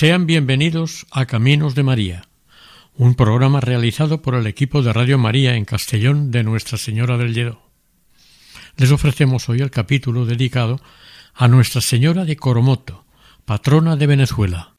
[0.00, 2.22] Sean bienvenidos a Caminos de María,
[2.96, 7.34] un programa realizado por el equipo de Radio María en Castellón de Nuestra Señora del
[7.34, 7.60] Lledó.
[8.78, 10.80] Les ofrecemos hoy el capítulo dedicado
[11.34, 13.04] a Nuestra Señora de Coromoto,
[13.44, 14.72] patrona de Venezuela.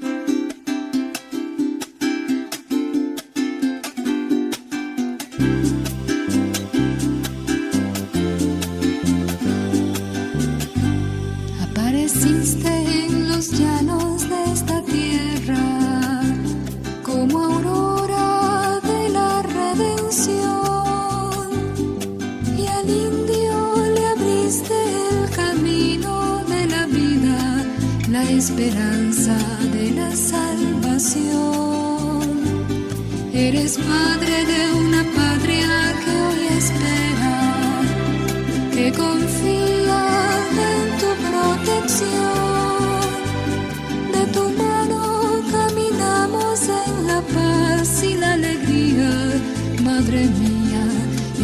[50.12, 50.86] Madre mía,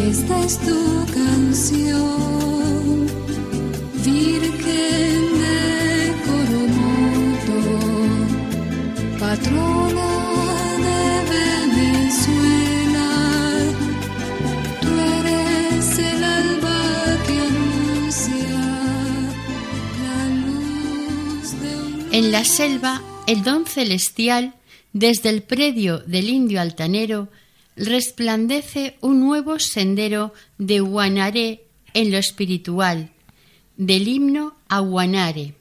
[0.10, 3.08] esta es tu canción.
[4.04, 7.60] Virgen de Coromoto,
[9.20, 10.12] patrona
[10.86, 11.02] de
[11.38, 13.10] Venezuela.
[14.82, 16.80] Tú eres el alba
[17.26, 18.60] que anuncia
[20.04, 24.56] la luz de un En la selva, el don celestial,
[24.92, 27.30] desde el predio del indio altanero,
[27.78, 33.12] resplandece un nuevo sendero de Guanaré en lo espiritual,
[33.78, 35.54] del himno a Guanare.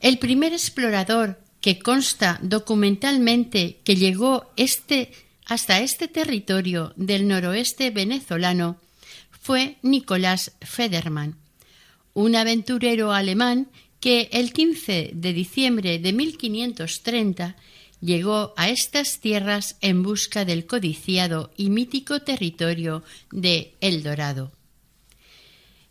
[0.00, 5.12] El primer explorador que consta documentalmente que llegó este,
[5.44, 8.80] hasta este territorio del noroeste venezolano
[9.30, 11.36] fue Nicolás Federman,
[12.14, 13.68] un aventurero alemán
[14.00, 17.56] que el 15 de diciembre de 1530
[18.00, 24.52] llegó a estas tierras en busca del codiciado y mítico territorio de El Dorado.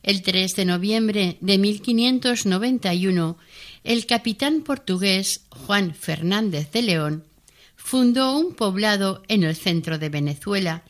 [0.02, 3.38] El 3 de noviembre de 1591,
[3.84, 7.24] el capitán portugués Juan Fernández de León
[7.76, 10.84] fundó un poblado en el centro de Venezuela,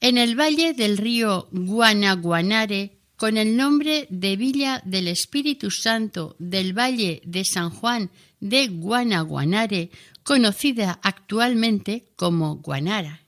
[0.00, 6.76] en el valle del río Guanaguanare, con el nombre de Villa del Espíritu Santo del
[6.76, 8.10] Valle de San Juan
[8.42, 9.90] de Guanaguanare,
[10.24, 13.22] conocida actualmente como Guanara.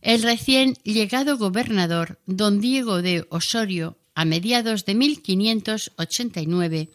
[0.00, 6.88] El recién llegado gobernador don Diego de Osorio, a mediados de 1589,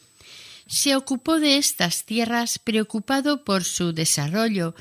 [0.66, 4.74] se ocupó de estas tierras preocupado por su desarrollo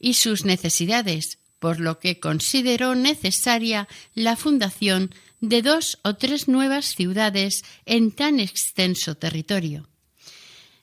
[0.00, 6.96] y sus necesidades, por lo que consideró necesaria la fundación de dos o tres nuevas
[6.96, 9.88] ciudades en tan extenso territorio.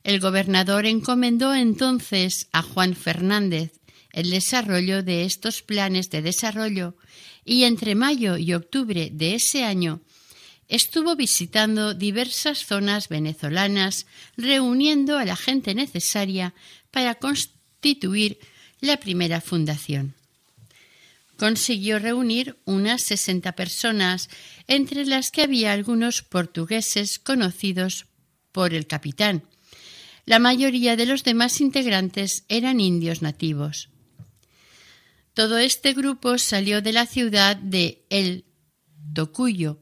[0.05, 3.79] El gobernador encomendó entonces a Juan Fernández
[4.11, 6.95] el desarrollo de estos planes de desarrollo
[7.43, 10.01] y entre mayo y octubre de ese año
[10.67, 14.05] estuvo visitando diversas zonas venezolanas,
[14.37, 16.53] reuniendo a la gente necesaria
[16.91, 18.37] para constituir
[18.81, 20.13] la primera fundación.
[21.35, 24.29] Consiguió reunir unas sesenta personas,
[24.67, 28.05] entre las que había algunos portugueses conocidos
[28.51, 29.41] por el capitán.
[30.25, 33.89] La mayoría de los demás integrantes eran indios nativos.
[35.33, 38.45] Todo este grupo salió de la ciudad de El
[39.13, 39.79] Tocuyo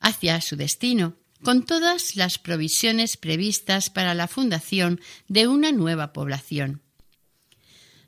[0.00, 6.82] hacia su destino, con todas las provisiones previstas para la fundación de una nueva población.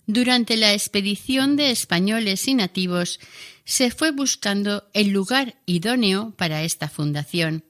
[0.06, 3.20] Durante la expedición de españoles y nativos
[3.64, 7.64] se fue buscando el lugar idóneo para esta fundación.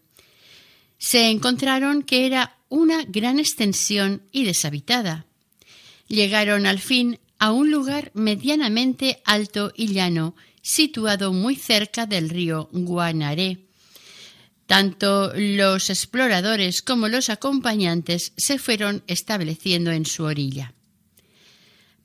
[0.99, 5.27] Se encontraron que era una gran extensión y deshabitada.
[6.09, 12.71] Llegaron al fin a un lugar medianamente alto y llano, situado muy cerca del río
[12.73, 13.59] Guanaré.
[14.67, 20.73] Tanto los exploradores como los acompañantes se fueron estableciendo en su orilla.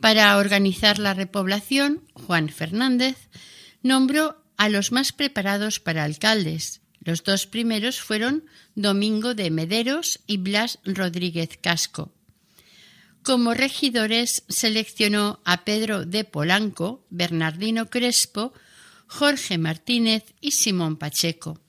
[0.02, 3.16] Para organizar la repoblación, Juan Fernández
[3.84, 6.82] nombró a los más preparados para alcaldes.
[7.08, 8.44] Los dos primeros fueron
[8.76, 12.12] Domingo de Mederos y Blas Rodríguez Casco.
[13.24, 18.52] Como regidores seleccionó a Pedro de Polanco, Bernardino Crespo,
[19.08, 21.62] Jorge Martínez y Simón Pacheco.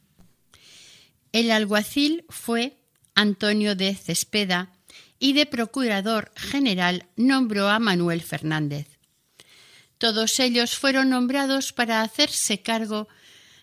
[1.31, 2.77] El alguacil fue
[3.15, 4.73] Antonio de Cespeda
[5.21, 8.89] y de procurador general nombró a Manuel Fernández.
[9.99, 13.07] Todos ellos fueron nombrados para hacerse cargo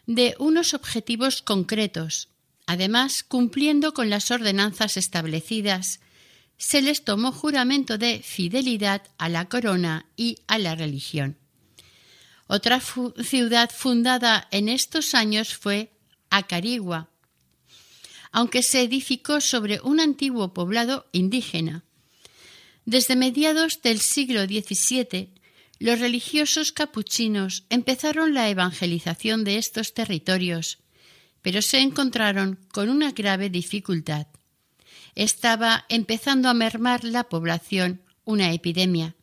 [0.07, 2.29] de unos objetivos concretos.
[2.67, 5.99] Además, cumpliendo con las ordenanzas establecidas,
[6.57, 11.37] se les tomó juramento de fidelidad a la corona y a la religión.
[12.47, 15.91] Otra ciudad fundada en estos años fue
[16.29, 17.09] Acarigua,
[18.31, 21.83] aunque se edificó sobre un antiguo poblado indígena.
[22.85, 25.29] Desde mediados del siglo XVII,
[25.79, 30.79] los religiosos capuchinos empezaron la evangelización de estos territorios,
[31.41, 34.27] pero se encontraron con una grave dificultad.
[35.15, 39.15] Estaba empezando a mermar la población una epidemia.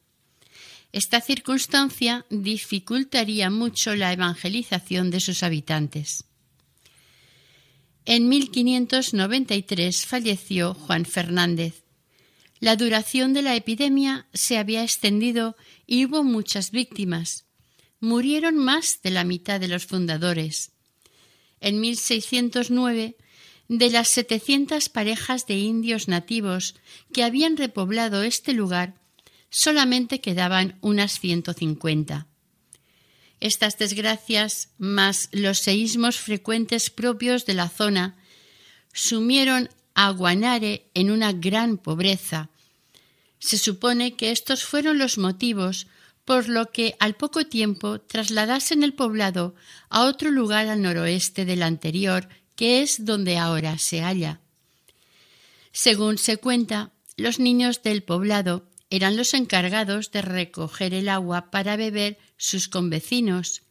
[0.92, 6.24] Esta circunstancia dificultaría mucho la evangelización de sus habitantes.
[8.04, 11.81] En 1593 falleció Juan Fernández.
[12.62, 17.44] La duración de la epidemia se había extendido y hubo muchas víctimas.
[17.98, 20.70] Murieron más de la mitad de los fundadores.
[21.60, 23.16] En 1609,
[23.66, 26.76] de las 700 parejas de indios nativos
[27.12, 28.94] que habían repoblado este lugar,
[29.50, 32.28] solamente quedaban unas 150.
[33.40, 38.14] Estas desgracias, más los seísmos frecuentes propios de la zona,
[38.92, 42.50] sumieron a Guanare en una gran pobreza.
[43.42, 45.88] Se supone que estos fueron los motivos
[46.24, 49.56] por lo que al poco tiempo trasladasen el poblado
[49.90, 54.40] a otro lugar al noroeste del anterior, que es donde ahora se halla.
[55.72, 61.74] Según se cuenta, los niños del poblado eran los encargados de recoger el agua para
[61.76, 63.62] beber sus convecinos.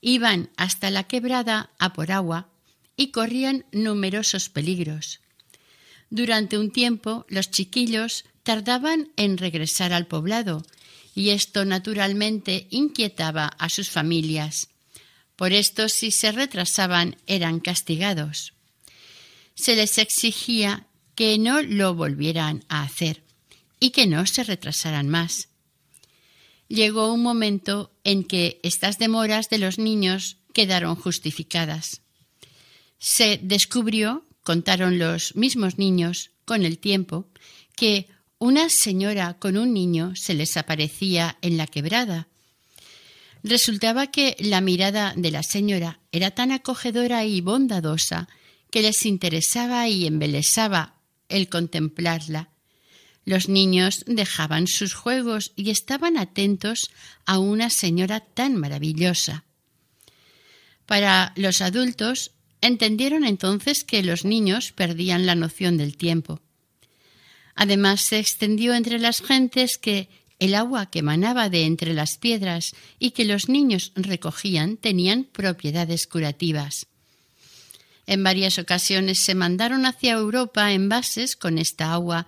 [0.00, 2.48] Iban hasta la quebrada a por agua
[2.96, 5.20] y corrían numerosos peligros.
[6.08, 10.64] Durante un tiempo los chiquillos tardaban en regresar al poblado
[11.14, 14.68] y esto naturalmente inquietaba a sus familias.
[15.36, 18.54] Por esto, si se retrasaban, eran castigados.
[19.54, 23.22] Se les exigía que no lo volvieran a hacer
[23.78, 25.48] y que no se retrasaran más.
[26.68, 32.00] Llegó un momento en que estas demoras de los niños quedaron justificadas.
[32.98, 37.26] Se descubrió, contaron los mismos niños con el tiempo,
[37.76, 38.08] que
[38.42, 42.26] una señora con un niño se les aparecía en la quebrada.
[43.44, 48.28] Resultaba que la mirada de la señora era tan acogedora y bondadosa
[48.70, 50.94] que les interesaba y embelesaba
[51.28, 52.52] el contemplarla
[53.24, 56.90] los niños dejaban sus juegos y estaban atentos
[57.24, 59.44] a una señora tan maravillosa.
[60.86, 66.40] Para los adultos, entendieron entonces que los niños perdían la noción del tiempo.
[67.54, 70.08] Además, se extendió entre las gentes que
[70.38, 76.06] el agua que emanaba de entre las piedras y que los niños recogían tenían propiedades
[76.06, 76.86] curativas.
[78.06, 82.26] En varias ocasiones se mandaron hacia Europa envases con esta agua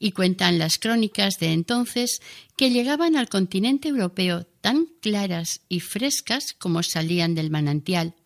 [0.00, 2.20] y cuentan las crónicas de entonces
[2.56, 8.16] que llegaban al continente europeo tan claras y frescas como salían del manantial,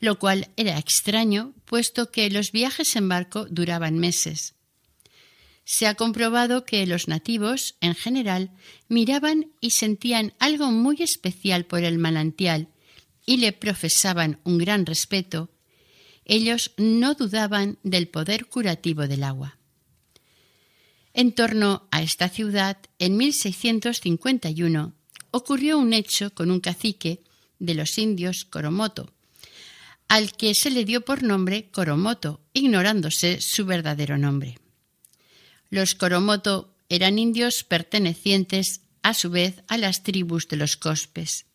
[0.00, 4.55] lo cual era extraño, puesto que los viajes en barco duraban meses.
[5.68, 8.52] Se ha comprobado que los nativos, en general,
[8.88, 12.68] miraban y sentían algo muy especial por el manantial
[13.26, 15.50] y le profesaban un gran respeto.
[16.24, 19.58] Ellos no dudaban del poder curativo del agua.
[21.14, 24.94] En torno a esta ciudad, en 1651,
[25.32, 27.24] ocurrió un hecho con un cacique
[27.58, 29.10] de los indios Coromoto,
[30.06, 34.60] al que se le dio por nombre Coromoto, ignorándose su verdadero nombre.
[35.70, 41.46] Los Coromoto eran indios pertenecientes a su vez a las tribus de los Cospes.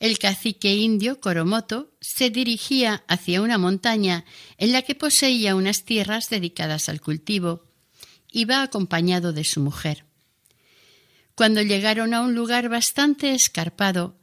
[0.00, 4.24] El cacique indio Coromoto se dirigía hacia una montaña
[4.58, 7.64] en la que poseía unas tierras dedicadas al cultivo
[8.30, 10.04] iba acompañado de su mujer.
[11.34, 14.16] Cuando llegaron a un lugar bastante escarpado,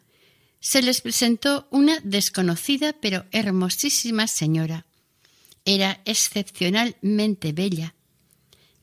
[0.60, 4.86] se les presentó una desconocida pero hermosísima señora.
[5.66, 7.96] Era excepcionalmente bella.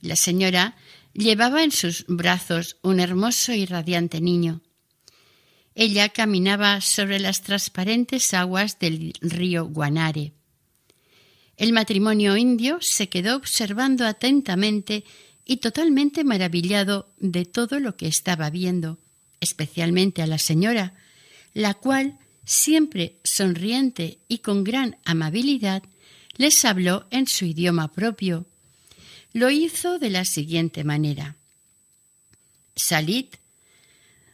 [0.00, 0.76] La señora
[1.12, 4.62] llevaba en sus brazos un hermoso y radiante niño.
[5.75, 10.33] ella caminaba sobre las transparentes aguas del río Guanare.
[11.57, 15.05] El matrimonio indio se quedó observando atentamente
[15.45, 18.99] y totalmente maravillado de todo lo que estaba viendo,
[19.40, 20.95] especialmente a la señora,
[21.55, 25.83] la cual, siempre sonriente y con gran amabilidad,
[26.37, 28.47] les habló en su idioma propio.
[29.33, 31.37] Lo hizo de la siguiente manera.
[32.77, 33.27] Salid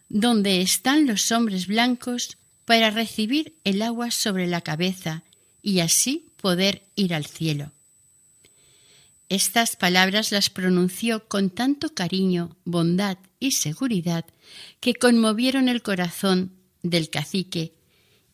[0.09, 5.25] donde están los hombres blancos para recibir el agua sobre la cabeza
[5.63, 7.73] y así poder ir al cielo.
[9.29, 14.25] Estas palabras las pronunció con tanto cariño, bondad y seguridad
[14.81, 17.73] que conmovieron el corazón del cacique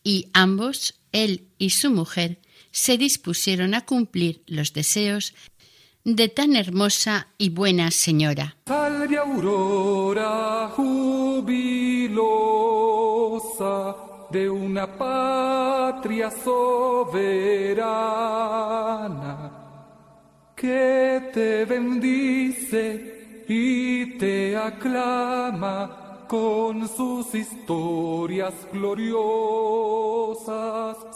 [0.03, 2.39] y ambos, él y su mujer,
[2.71, 5.33] se dispusieron a cumplir los deseos
[6.03, 8.55] de tan hermosa y buena señora.
[8.67, 12.11] Salve aurora jubilosa
[14.31, 17.21] de una patria soberana
[20.55, 29.25] que te bendice y te aclama con sus historias gloriosas.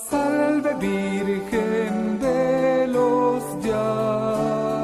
[0.10, 4.75] Salve Virgen de los llanos,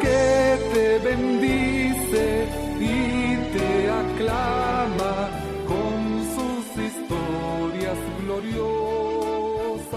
[0.00, 2.48] que te bendice
[2.80, 5.30] y te aclama
[5.66, 9.90] con sus historias gloriosas.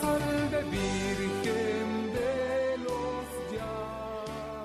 [0.00, 3.26] Salve Virgen de los.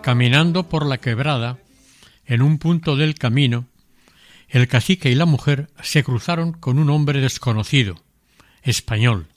[0.01, 1.58] Caminando por la quebrada,
[2.25, 3.65] en un punto del camino,
[4.50, 7.96] el cacique y la mujer se cruzaron con un hombre desconocido,
[8.63, 9.27] español,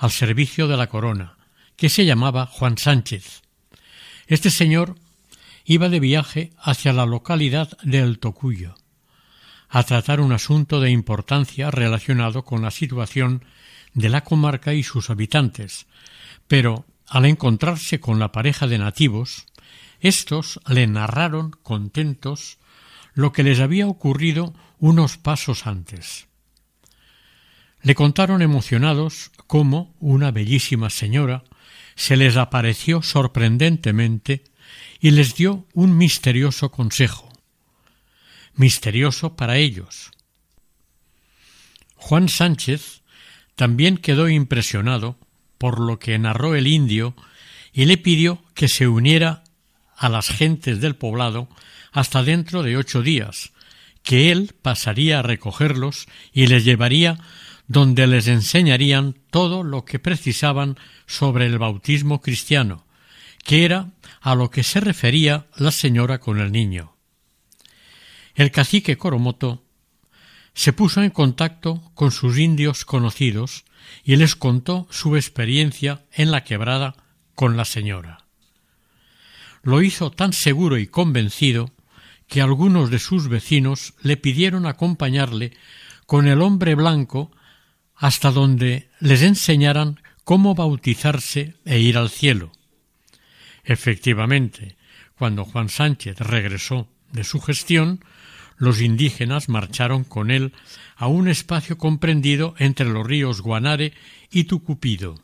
[0.00, 1.36] al servicio de la corona,
[1.76, 3.42] que se llamaba Juan Sánchez.
[4.26, 4.96] Este señor
[5.66, 8.76] iba de viaje hacia la localidad de El Tocuyo,
[9.68, 13.44] a tratar un asunto de importancia relacionado con la situación
[13.92, 15.86] de la comarca y sus habitantes,
[16.48, 19.44] pero al encontrarse con la pareja de nativos,
[20.00, 22.56] estos le narraron contentos
[23.12, 26.26] lo que les había ocurrido unos pasos antes.
[27.82, 31.42] Le contaron emocionados una bellísima señora
[31.96, 34.44] se les apareció sorprendentemente
[35.00, 37.28] y les dio un misterioso consejo.
[38.54, 40.12] Misterioso para ellos.
[41.96, 43.02] Juan Sánchez
[43.56, 45.18] también quedó impresionado
[45.58, 47.14] por lo que narró el indio
[47.72, 49.42] y le pidió que se uniera
[49.96, 51.48] a las gentes del poblado
[51.92, 53.52] hasta dentro de ocho días,
[54.02, 57.18] que él pasaría a recogerlos y les llevaría
[57.70, 62.84] donde les enseñarían todo lo que precisaban sobre el bautismo cristiano,
[63.44, 66.96] que era a lo que se refería la señora con el niño.
[68.34, 69.62] El cacique Coromoto
[70.52, 73.64] se puso en contacto con sus indios conocidos
[74.02, 76.96] y les contó su experiencia en la quebrada
[77.36, 78.26] con la señora.
[79.62, 81.70] Lo hizo tan seguro y convencido
[82.26, 85.52] que algunos de sus vecinos le pidieron acompañarle
[86.06, 87.30] con el hombre blanco
[88.00, 92.50] hasta donde les enseñaran cómo bautizarse e ir al cielo.
[93.62, 94.76] Efectivamente,
[95.18, 98.02] cuando Juan Sánchez regresó de su gestión,
[98.56, 100.54] los indígenas marcharon con él
[100.96, 103.92] a un espacio comprendido entre los ríos Guanare
[104.30, 105.22] y Tucupido,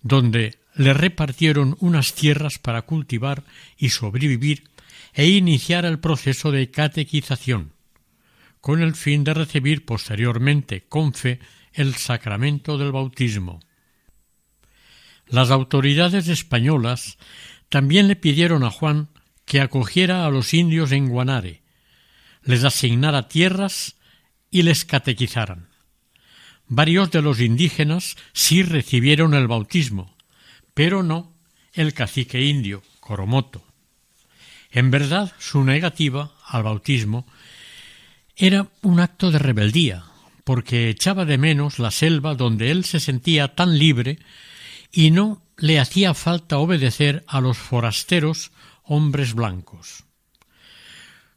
[0.00, 3.42] donde le repartieron unas tierras para cultivar
[3.76, 4.62] y sobrevivir
[5.14, 7.72] e iniciar el proceso de catequización,
[8.60, 11.40] con el fin de recibir posteriormente con fe
[11.72, 13.60] el sacramento del bautismo.
[15.26, 17.18] Las autoridades españolas
[17.68, 19.08] también le pidieron a Juan
[19.44, 21.62] que acogiera a los indios en Guanare,
[22.42, 23.96] les asignara tierras
[24.50, 25.68] y les catequizaran.
[26.66, 30.14] Varios de los indígenas sí recibieron el bautismo,
[30.74, 31.32] pero no
[31.72, 33.64] el cacique indio, Coromoto.
[34.70, 37.26] En verdad, su negativa al bautismo
[38.36, 40.04] era un acto de rebeldía,
[40.48, 44.18] porque echaba de menos la selva donde él se sentía tan libre
[44.90, 48.50] y no le hacía falta obedecer a los forasteros
[48.82, 50.04] hombres blancos.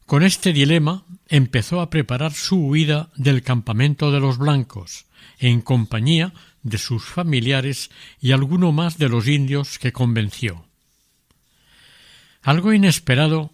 [0.06, 5.04] Con este dilema empezó a preparar su huida del campamento de los blancos,
[5.38, 10.64] en compañía de sus familiares y alguno más de los indios que convenció.
[12.40, 13.50] Algo inesperado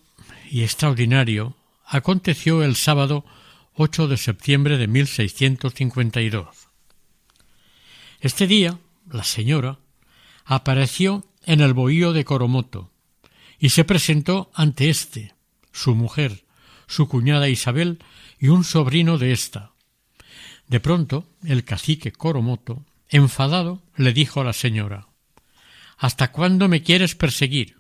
[0.53, 3.25] y extraordinario aconteció el sábado
[3.81, 6.49] 8 de septiembre de 1652.
[8.19, 8.77] Este día,
[9.09, 9.79] la señora
[10.45, 12.91] apareció en el bohío de Coromoto
[13.57, 15.37] y se presentó ante éste,
[15.71, 16.45] su mujer,
[16.89, 18.01] su cuñada Isabel
[18.41, 19.71] y un sobrino de ésta.
[20.67, 25.07] De pronto, el cacique Coromoto, enfadado, le dijo a la señora
[25.99, 27.77] ¿Hasta cuándo me quieres perseguir?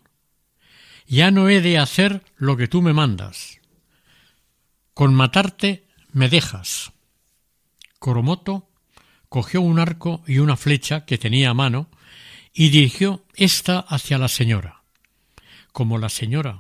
[1.09, 3.59] Ya no he de hacer lo que tú me mandas.
[4.95, 6.93] Con matarte me dejas.
[7.99, 8.69] Coromoto
[9.29, 11.89] cogió un arco y una flecha que tenía a mano
[12.53, 14.83] y dirigió ésta hacia la señora.
[15.73, 16.59] Como la señora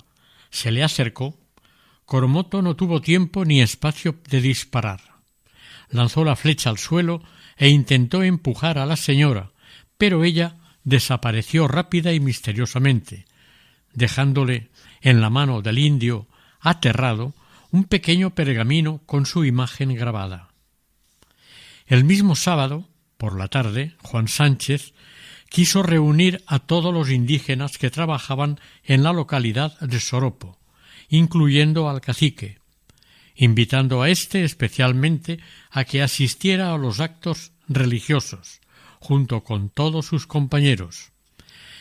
[0.50, 1.38] se le acercó,
[2.04, 5.00] Coromoto no tuvo tiempo ni espacio de disparar.
[5.90, 7.22] Lanzó la flecha al suelo
[7.56, 9.50] e intentó empujar a la señora,
[9.96, 13.26] pero ella desapareció rápida y misteriosamente,
[13.92, 16.28] dejándole en la mano del indio,
[16.60, 17.34] aterrado,
[17.70, 20.48] un pequeño pergamino con su imagen grabada.
[21.86, 24.92] El mismo sábado, por la tarde, Juan Sánchez
[25.48, 30.58] quiso reunir a todos los indígenas que trabajaban en la localidad de Soropo,
[31.08, 32.58] incluyendo al cacique,
[33.34, 35.38] invitando a éste especialmente
[35.70, 38.60] a que asistiera a los actos religiosos,
[38.98, 41.12] junto con todos sus compañeros.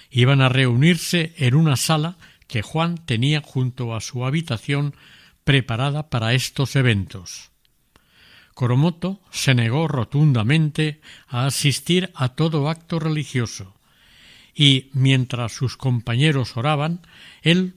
[0.10, 4.96] Iban a reunirse en una sala que Juan tenía junto a su habitación
[5.48, 7.52] preparada para estos eventos.
[8.54, 13.74] Coromoto se negó rotundamente a asistir a todo acto religioso,
[14.54, 17.00] y mientras sus compañeros oraban,
[17.44, 17.76] él,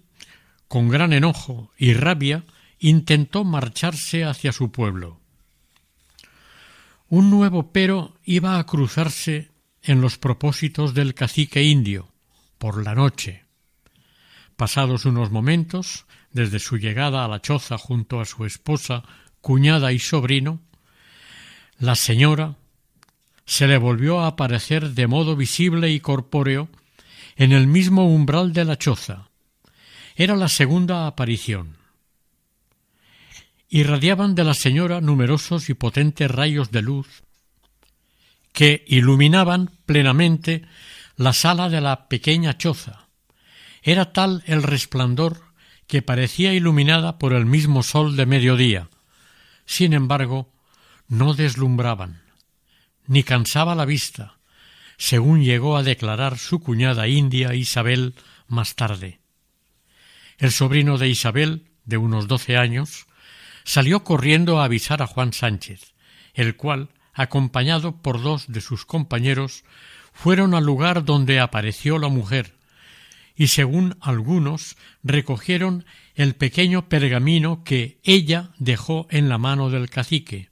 [0.66, 2.42] con gran enojo y rabia,
[2.80, 5.20] intentó marcharse hacia su pueblo.
[7.08, 9.52] Un nuevo pero iba a cruzarse
[9.84, 12.08] en los propósitos del cacique indio,
[12.58, 13.44] por la noche.
[14.56, 19.02] Pasados unos momentos, desde su llegada a la choza junto a su esposa,
[19.40, 20.60] cuñada y sobrino,
[21.78, 22.56] la señora
[23.46, 26.68] se le volvió a aparecer de modo visible y corpóreo
[27.36, 29.28] en el mismo umbral de la choza.
[30.14, 31.76] Era la segunda aparición.
[33.68, 37.22] Irradiaban de la señora numerosos y potentes rayos de luz
[38.52, 40.66] que iluminaban plenamente
[41.16, 43.08] la sala de la pequeña choza.
[43.82, 45.49] Era tal el resplandor
[45.90, 48.88] que parecía iluminada por el mismo sol de mediodía.
[49.66, 50.48] Sin embargo,
[51.08, 52.22] no deslumbraban,
[53.08, 54.38] ni cansaba la vista,
[54.98, 58.14] según llegó a declarar su cuñada india Isabel
[58.46, 59.18] más tarde.
[60.38, 63.06] El sobrino de Isabel, de unos doce años,
[63.64, 65.94] salió corriendo a avisar a Juan Sánchez,
[66.34, 69.64] el cual, acompañado por dos de sus compañeros,
[70.12, 72.59] fueron al lugar donde apareció la mujer,
[73.40, 80.50] y según algunos recogieron el pequeño pergamino que ella dejó en la mano del cacique.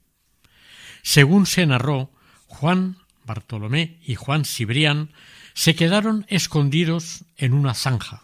[1.03, 2.11] Según se narró,
[2.47, 5.11] Juan Bartolomé y Juan Cibrián
[5.53, 8.23] se quedaron escondidos en una zanja,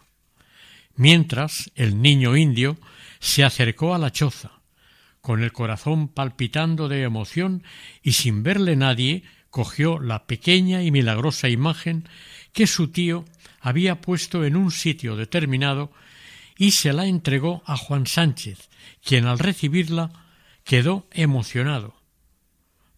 [0.96, 2.76] mientras el niño indio
[3.20, 4.62] se acercó a la choza,
[5.20, 7.62] con el corazón palpitando de emoción
[8.02, 12.08] y sin verle nadie, cogió la pequeña y milagrosa imagen
[12.52, 13.24] que su tío
[13.66, 15.92] había puesto en un sitio determinado
[16.56, 18.68] y se la entregó a Juan Sánchez,
[19.04, 20.10] quien al recibirla
[20.64, 21.96] quedó emocionado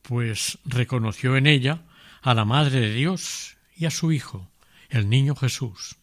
[0.08, 1.82] pues reconoció en ella
[2.22, 4.50] a la Madre de Dios y a su Hijo,
[4.88, 5.96] el niño Jesús.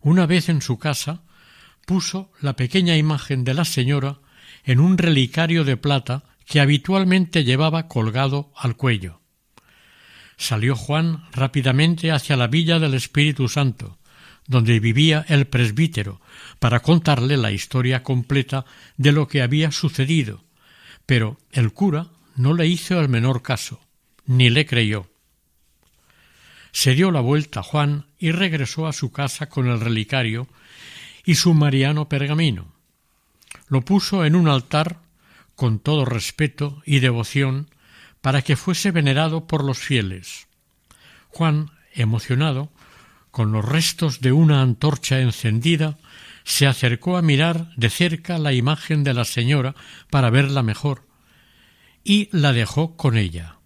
[0.00, 1.20] Una vez en su casa,
[1.84, 4.20] puso la pequeña imagen de la señora
[4.64, 9.20] en un relicario de plata que habitualmente llevaba colgado al cuello.
[10.38, 13.98] Salió Juan rápidamente hacia la villa del Espíritu Santo,
[14.46, 16.20] donde vivía el presbítero,
[16.60, 18.64] para contarle la historia completa
[18.96, 20.44] de lo que había sucedido,
[21.04, 23.80] Pero el cura no le hizo el menor caso,
[24.26, 25.10] ni le creyó.
[26.70, 30.48] Se dio la vuelta Juan y regresó a su casa con el relicario
[31.24, 32.72] y su mariano pergamino.
[33.68, 35.00] Lo puso en un altar
[35.56, 37.68] con todo respeto y devoción
[38.28, 40.48] para que fuese venerado por los fieles.
[41.28, 42.70] Juan, emocionado,
[43.30, 45.96] con los restos de una antorcha encendida,
[46.44, 49.74] se acercó a mirar de cerca la imagen de la señora
[50.10, 51.08] para verla mejor,
[52.04, 53.60] y la dejó con ella.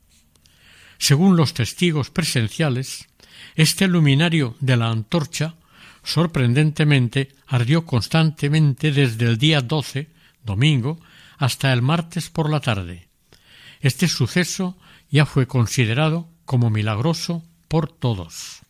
[0.97, 3.09] Según los testigos presenciales,
[3.57, 5.57] este luminario de la antorcha
[6.05, 10.09] sorprendentemente ardió constantemente desde el día 12,
[10.45, 11.01] domingo,
[11.37, 13.09] hasta el martes por la tarde.
[13.83, 14.77] Este suceso
[15.11, 18.61] ya fue considerado como milagroso por todos.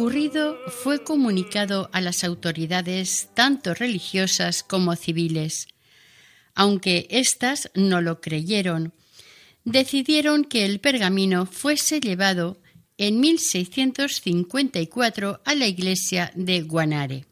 [0.00, 5.68] Ocurrido fue comunicado a las autoridades tanto religiosas como civiles.
[6.54, 8.94] Aunque éstas no lo creyeron,
[9.66, 12.62] decidieron que el pergamino fuese llevado
[12.96, 17.26] en 1654 a la iglesia de Guanare.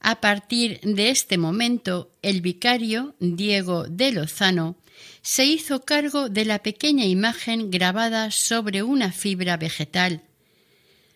[0.00, 4.78] A partir de este momento, el vicario Diego de Lozano
[5.20, 10.24] se hizo cargo de la pequeña imagen grabada sobre una fibra vegetal.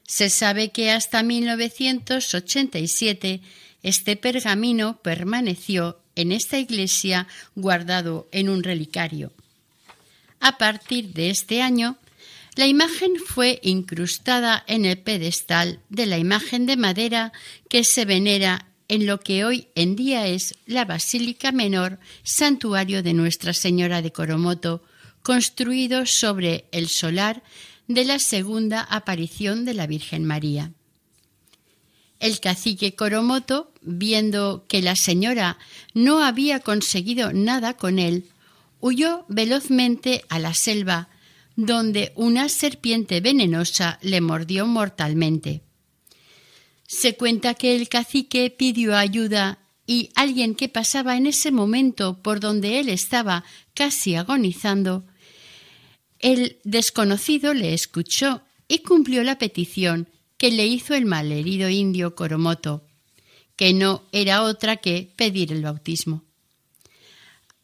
[0.06, 3.42] Se sabe que hasta 1987
[3.82, 9.32] este pergamino permaneció en esta iglesia guardado en un relicario.
[10.40, 11.98] A partir de este año,
[12.56, 17.32] la imagen fue incrustada en el pedestal de la imagen de madera
[17.68, 23.12] que se venera en lo que hoy en día es la Basílica Menor, santuario de
[23.12, 24.82] Nuestra Señora de Coromoto,
[25.22, 27.42] construido sobre el solar
[27.88, 30.72] de la segunda aparición de la Virgen María.
[32.18, 35.58] El cacique Coromoto, viendo que la señora
[35.92, 38.24] no había conseguido nada con él,
[38.80, 41.08] huyó velozmente a la selva,
[41.56, 45.62] donde una serpiente venenosa le mordió mortalmente.
[46.86, 52.40] Se cuenta que el cacique pidió ayuda y alguien que pasaba en ese momento por
[52.40, 53.44] donde él estaba
[53.74, 55.04] casi agonizando,
[56.18, 62.84] el desconocido le escuchó y cumplió la petición que le hizo el malherido indio Coromoto,
[63.56, 66.24] que no era otra que pedir el bautismo.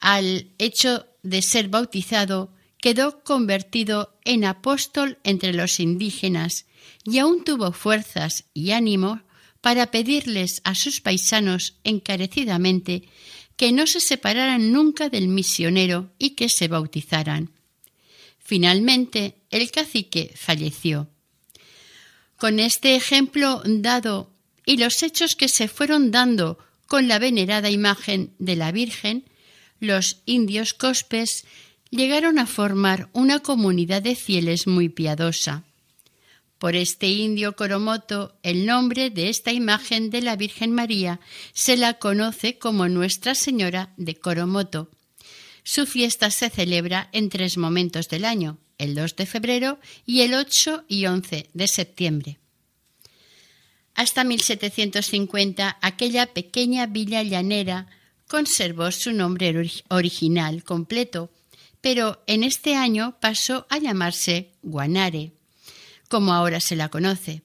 [0.00, 6.66] Al hecho de ser bautizado, quedó convertido en apóstol entre los indígenas
[7.04, 9.22] y aún tuvo fuerzas y ánimo
[9.60, 13.08] para pedirles a sus paisanos encarecidamente
[13.56, 17.50] que no se separaran nunca del misionero y que se bautizaran.
[18.52, 21.08] Finalmente, el cacique falleció.
[22.36, 24.30] Con este ejemplo dado
[24.66, 29.24] y los hechos que se fueron dando con la venerada imagen de la Virgen,
[29.80, 31.46] los indios cospes
[31.88, 35.64] llegaron a formar una comunidad de fieles muy piadosa.
[36.58, 41.20] Por este indio Coromoto, el nombre de esta imagen de la Virgen María
[41.54, 44.90] se la conoce como Nuestra Señora de Coromoto.
[45.64, 50.35] Su fiesta se celebra en tres momentos del año, el 2 de febrero y el
[50.35, 52.38] 8 y 11 de septiembre.
[53.94, 57.87] Hasta 1750 aquella pequeña villa llanera
[58.27, 59.55] conservó su nombre
[59.88, 61.31] original completo,
[61.81, 65.33] pero en este año pasó a llamarse Guanare,
[66.09, 67.42] como ahora se la conoce.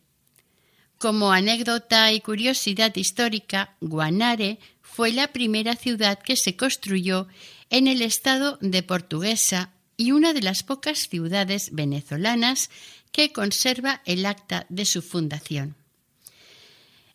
[0.97, 4.59] Como anécdota y curiosidad histórica, Guanare
[4.97, 7.27] fue la primera ciudad que se construyó
[7.69, 12.71] en el estado de Portuguesa y una de las pocas ciudades venezolanas
[13.11, 15.75] que conserva el acta de su fundación.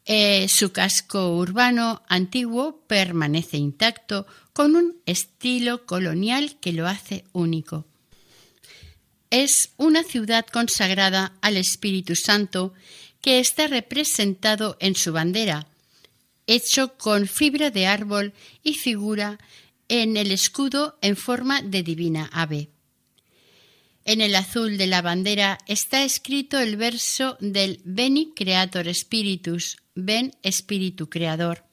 [0.05, 7.85] Eh, su casco urbano antiguo permanece intacto con un estilo colonial que lo hace único.
[9.31, 12.75] Es una ciudad consagrada al Espíritu Santo
[13.21, 15.67] que está representado en su bandera,
[16.47, 19.39] hecho con fibra de árbol y figura
[19.89, 22.71] en el escudo en forma de divina ave.
[24.05, 30.35] En el azul de la bandera está escrito el verso del Beni Creator Spiritus, ven
[30.43, 31.65] Espíritu Creador.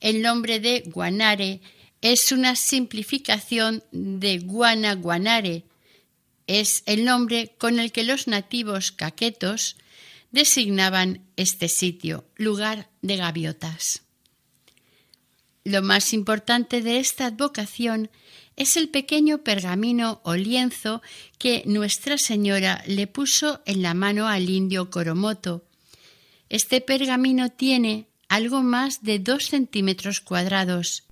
[0.00, 1.60] El nombre de Guanare
[2.00, 5.64] es una simplificación de Guana Guanare.
[6.46, 9.76] Es el nombre con el que los nativos caquetos
[10.30, 14.02] designaban este sitio, lugar de gaviotas.
[15.64, 18.10] Lo más importante de esta advocación
[18.56, 21.02] es el pequeño pergamino o lienzo
[21.38, 25.64] que Nuestra Señora le puso en la mano al indio Coromoto.
[26.48, 31.04] Este pergamino tiene algo más de dos centímetros cuadrados.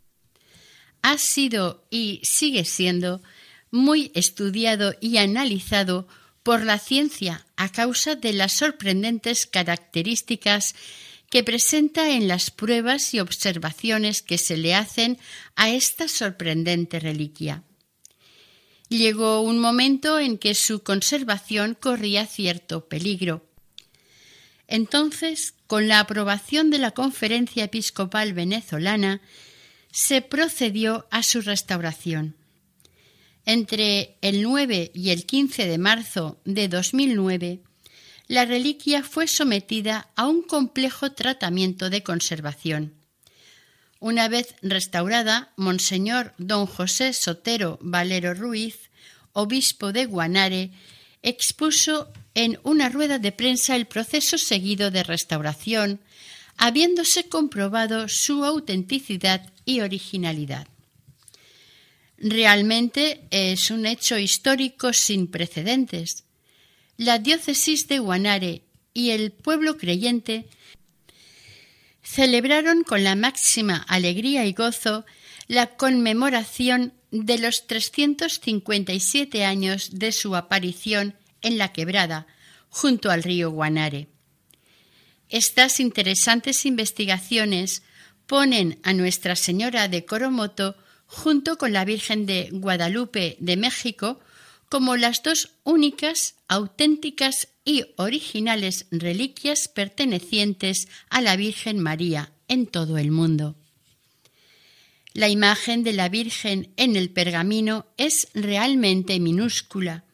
[1.03, 3.23] Ha sido y sigue siendo
[3.71, 6.09] muy estudiado y analizado
[6.49, 10.75] por la ciencia a causa de las sorprendentes características
[11.29, 15.19] que presenta en las pruebas y observaciones que se le hacen
[15.57, 17.65] a esta sorprendente reliquia.
[18.89, 23.45] Llegó un momento en que su conservación corría cierto peligro.
[24.69, 29.21] Entonces, con la aprobación de la Conferencia Episcopal Venezolana,
[29.93, 32.38] se procedió a su restauración.
[33.49, 37.63] Entre el 9 y el 15 de marzo de 2009,
[38.27, 42.93] la reliquia fue sometida a un complejo tratamiento de conservación.
[44.01, 48.91] Una vez restaurada, Monseñor don José Sotero Valero Ruiz,
[49.33, 50.73] obispo de Guanare,
[51.23, 56.01] expuso en una rueda de prensa el proceso seguido de restauración,
[56.59, 60.69] habiéndose comprobado su autenticidad y originalidad.
[62.19, 66.25] Realmente es un hecho histórico sin precedentes.
[66.97, 70.49] La diócesis de Guanare y el pueblo creyente
[72.03, 75.07] celebraron con la máxima alegría y gozo
[75.47, 82.27] la conmemoración de los 357 años de su aparición en la quebrada,
[82.69, 84.09] junto al río Guanare.
[85.29, 87.83] Estas interesantes investigaciones
[88.27, 90.75] ponen a Nuestra Señora de Coromoto
[91.09, 94.21] junto con la Virgen de Guadalupe de México
[94.69, 102.99] como las dos únicas, auténticas y originales reliquias pertenecientes a la Virgen María en todo
[102.99, 103.57] el mundo.
[105.15, 110.05] La imagen de la Virgen en el pergamino es realmente minúscula.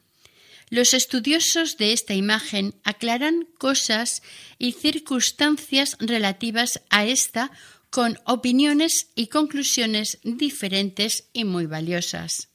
[0.69, 4.23] Los estudiosos de esta imagen aclaran cosas
[4.57, 7.51] y circunstancias relativas a esta
[7.95, 12.49] con opiniones y conclusiones diferentes y muy valiosas.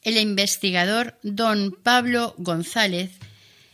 [0.00, 3.10] El investigador don Pablo González,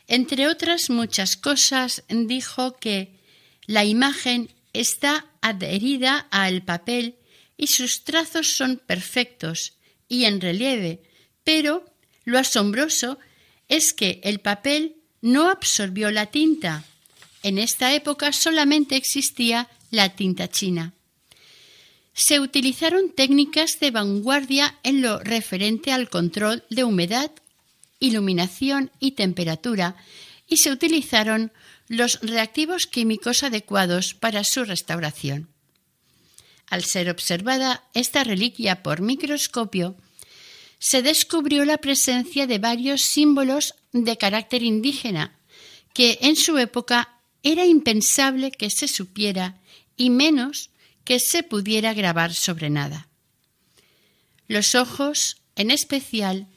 [0.08, 3.14] entre otras muchas cosas, dijo que
[3.66, 7.14] la imagen está adherida al papel
[7.56, 9.74] y sus trazos son perfectos
[10.08, 11.00] y en relieve,
[11.44, 11.84] pero
[12.24, 13.20] lo asombroso
[13.68, 16.82] es que el papel no absorbió la tinta.
[17.44, 20.94] En esta época solamente existía la tinta china.
[22.12, 27.30] Se utilizaron técnicas de vanguardia en lo referente al control de humedad,
[28.00, 29.96] iluminación y temperatura
[30.48, 31.52] y se utilizaron
[31.88, 35.48] los reactivos químicos adecuados para su restauración.
[36.68, 39.96] Al ser observada esta reliquia por microscopio,
[40.78, 45.38] se descubrió la presencia de varios símbolos de carácter indígena
[45.94, 49.60] que en su época era impensable que se supiera
[49.96, 50.70] y menos
[51.04, 53.08] que se pudiera grabar sobre nada.
[54.48, 56.48] Los ojos, en especial,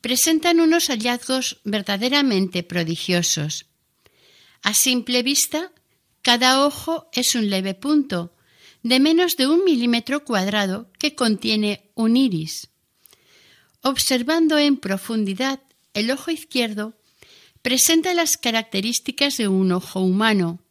[0.00, 3.66] presentan unos hallazgos verdaderamente prodigiosos.
[4.62, 5.72] A simple vista,
[6.22, 8.34] cada ojo es un leve punto,
[8.82, 12.68] de menos de un milímetro cuadrado, que contiene un iris.
[13.82, 15.60] Observando en profundidad
[15.94, 16.94] el ojo izquierdo,
[17.62, 20.63] presenta las características de un ojo humano,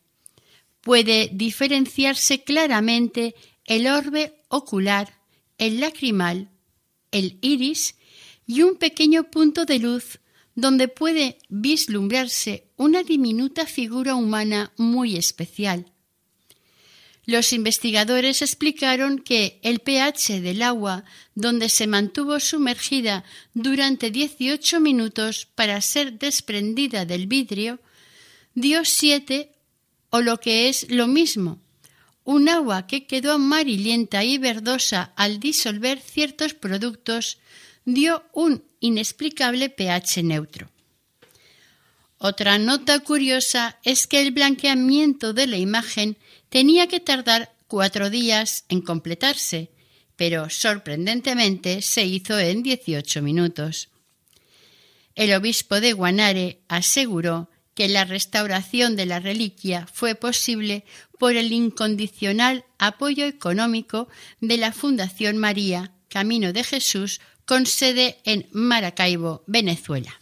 [0.84, 5.22] puede diferenciarse claramente el orbe ocular,
[5.58, 6.52] el lacrimal,
[7.12, 7.96] el iris
[8.46, 10.20] y un pequeño punto de luz
[10.56, 15.92] donde puede vislumbrarse una diminuta figura humana muy especial.
[17.26, 25.48] Los investigadores explicaron que el pH del agua donde se mantuvo sumergida durante 18 minutos
[25.56, 27.80] para ser desprendida del vidrio
[28.54, 29.53] dio 7
[30.16, 31.60] o lo que es lo mismo,
[32.24, 37.40] un agua que quedó amarillenta y verdosa al disolver ciertos productos
[37.84, 40.70] dio un inexplicable pH neutro.
[42.20, 48.66] Otra nota curiosa es que el blanqueamiento de la imagen tenía que tardar cuatro días
[48.70, 49.72] en completarse,
[50.16, 53.90] pero sorprendentemente se hizo en 18 minutos.
[55.16, 60.86] El obispo de Guanare aseguró que la restauración de la reliquia fue posible
[61.18, 64.08] por el incondicional apoyo económico
[64.42, 70.20] de la Fundación María Camino de Jesús con sede en Maracaibo, Venezuela.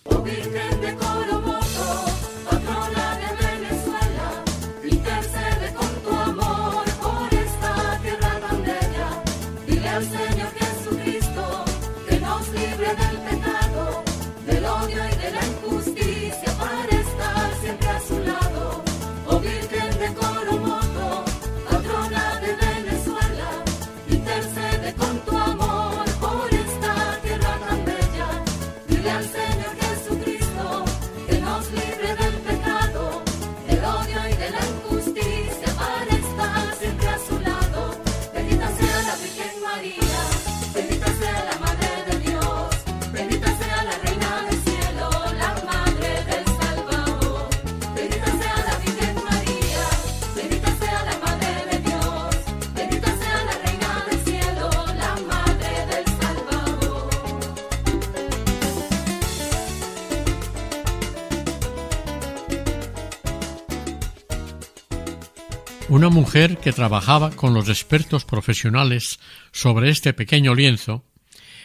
[66.31, 69.19] Mujer que trabajaba con los expertos profesionales
[69.51, 71.03] sobre este pequeño lienzo,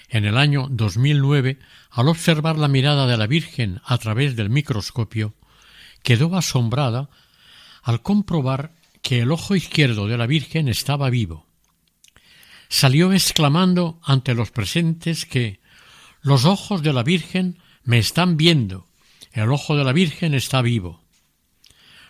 [0.08, 5.34] en el año 2009, al observar la mirada de la Virgen a través del microscopio,
[6.02, 7.10] quedó asombrada
[7.84, 11.46] al comprobar que el ojo izquierdo de la Virgen estaba vivo.
[12.68, 15.60] Salió exclamando ante los presentes que
[16.22, 18.88] los ojos de la Virgen me están viendo,
[19.30, 21.05] el ojo de la Virgen está vivo.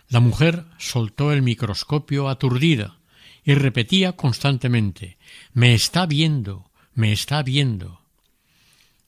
[0.09, 2.99] La mujer soltó el microscopio aturdida
[3.45, 5.19] y repetía constantemente
[5.53, 8.01] Me está viendo, me está viendo.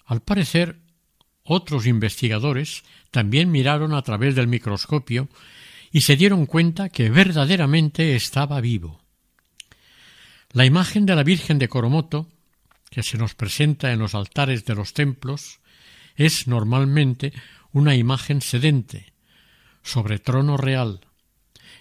[0.07, 0.79] Al parecer,
[1.45, 5.29] otros investigadores también miraron a través del microscopio
[5.91, 9.01] y se dieron cuenta que verdaderamente estaba vivo.
[10.53, 12.29] La imagen de la Virgen de Coromoto,
[12.91, 15.61] que se nos presenta en los altares de los templos,
[16.17, 17.33] es normalmente
[17.73, 19.13] una imagen sedente,
[19.88, 21.01] sobre trono real.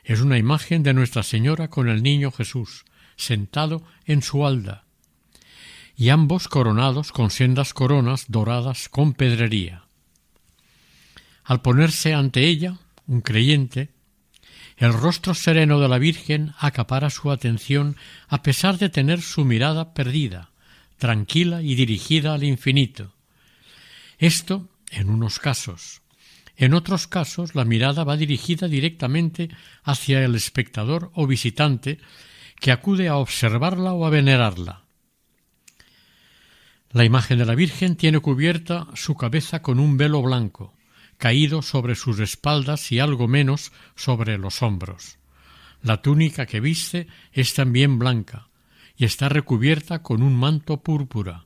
[0.03, 2.85] Es una imagen de Nuestra Señora con el niño Jesús,
[3.17, 4.85] sentado en su alda,
[5.95, 9.83] y ambos coronados con sendas coronas doradas con pedrería.
[11.43, 13.89] Al ponerse ante ella, un creyente,
[14.77, 19.93] el rostro sereno de la Virgen acapara su atención a pesar de tener su mirada
[19.93, 20.51] perdida,
[20.97, 23.13] tranquila y dirigida al infinito.
[24.19, 26.01] Esto en unos casos.
[26.57, 29.49] En otros casos la mirada va dirigida directamente
[29.83, 31.99] hacia el espectador o visitante
[32.59, 34.83] que acude a observarla o a venerarla.
[36.91, 40.73] La imagen de la Virgen tiene cubierta su cabeza con un velo blanco,
[41.17, 45.19] caído sobre sus espaldas y algo menos sobre los hombros.
[45.83, 48.47] La túnica que viste es también blanca
[48.95, 51.45] y está recubierta con un manto púrpura,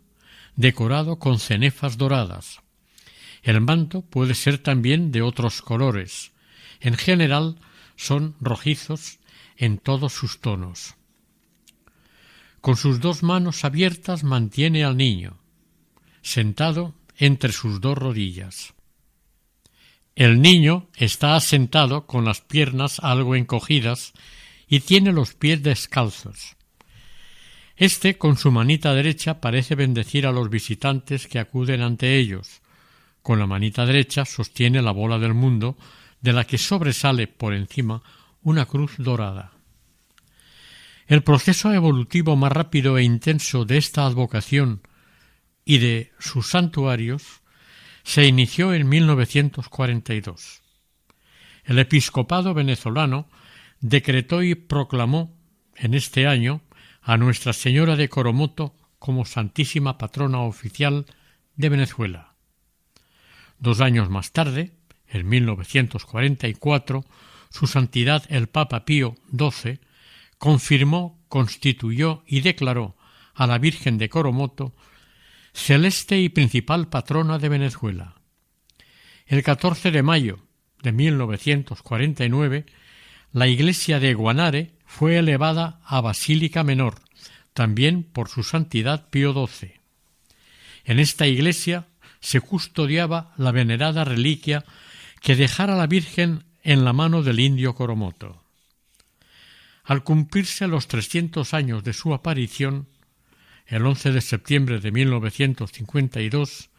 [0.55, 2.61] decorado con cenefas doradas.
[3.41, 6.31] El manto puede ser también de otros colores.
[6.79, 7.57] En general
[7.95, 9.19] son rojizos
[9.57, 10.95] en todos sus tonos.
[12.61, 15.39] Con sus dos manos abiertas mantiene al niño,
[16.21, 18.73] sentado entre sus dos rodillas.
[20.15, 24.13] El niño está asentado con las piernas algo encogidas
[24.67, 26.55] y tiene los pies descalzos.
[27.75, 32.60] Este, con su manita derecha, parece bendecir a los visitantes que acuden ante ellos.
[33.21, 35.77] Con la manita derecha sostiene la bola del mundo,
[36.21, 38.01] de la que sobresale por encima
[38.41, 39.51] una cruz dorada.
[41.07, 44.81] El proceso evolutivo más rápido e intenso de esta advocación
[45.65, 47.41] y de sus santuarios
[48.03, 50.61] se inició en 1942.
[51.65, 53.29] El episcopado venezolano
[53.79, 55.37] decretó y proclamó
[55.75, 56.61] en este año
[57.01, 61.05] a Nuestra Señora de Coromoto como Santísima Patrona Oficial
[61.55, 62.30] de Venezuela.
[63.61, 64.71] Dos años más tarde,
[65.07, 67.05] en 1944,
[67.51, 69.79] su Santidad el Papa Pío XII
[70.39, 72.97] confirmó, constituyó y declaró
[73.35, 74.73] a la Virgen de Coromoto
[75.53, 78.15] celeste y principal patrona de Venezuela.
[79.27, 80.39] El 14 de mayo
[80.81, 82.65] de 1949,
[83.31, 86.95] la iglesia de Guanare fue elevada a Basílica Menor,
[87.53, 89.73] también por su santidad Pío XII.
[90.83, 91.85] En esta iglesia
[92.21, 94.63] se custodiaba la venerada reliquia
[95.21, 98.43] que dejara la Virgen en la mano del indio Coromoto.
[99.83, 102.87] Al cumplirse los trescientos años de su aparición,
[103.65, 106.69] el 11 de septiembre de 1952,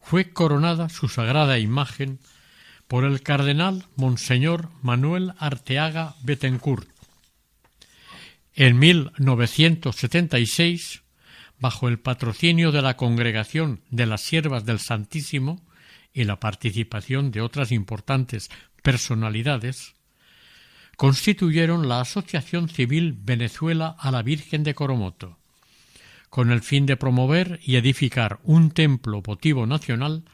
[0.00, 2.18] fue coronada su sagrada imagen
[2.88, 6.88] por el cardenal Monseñor Manuel Arteaga Betancourt.
[8.54, 10.99] En 1976,
[11.60, 15.60] bajo el patrocinio de la Congregación de las Siervas del Santísimo
[16.12, 18.50] y la participación de otras importantes
[18.82, 19.94] personalidades,
[20.96, 25.38] constituyeron la Asociación Civil Venezuela a la Virgen de Coromoto,
[26.30, 30.24] con el fin de promover y edificar un templo votivo nacional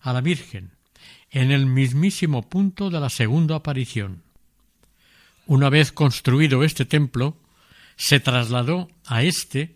[0.00, 0.72] a la Virgen,
[1.30, 4.22] en el mismísimo punto de la segunda aparición.
[5.46, 7.36] Una vez construido este templo,
[7.96, 9.74] se trasladó a éste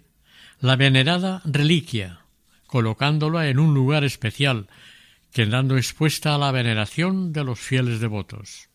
[0.61, 2.21] la venerada reliquia,
[2.67, 4.69] colocándola en un lugar especial,
[5.33, 8.69] quedando expuesta a la veneración de los fieles devotos.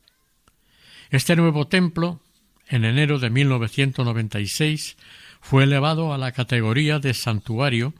[1.09, 2.21] Este nuevo templo,
[2.67, 4.97] en enero de 1996,
[5.41, 7.93] fue elevado a la categoría de santuario